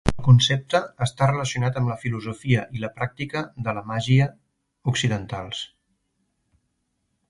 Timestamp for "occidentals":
4.95-5.65